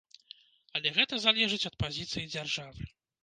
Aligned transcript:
Але 0.77 0.93
гэта 0.95 1.19
залежыць 1.27 1.61
ад 1.71 1.75
пазіцыі 1.83 2.25
дзяржавы. 2.33 2.89